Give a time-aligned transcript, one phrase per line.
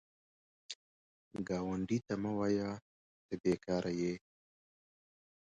[1.47, 2.69] ګاونډي ته مه وایه
[3.25, 4.13] “ته بېکاره یې”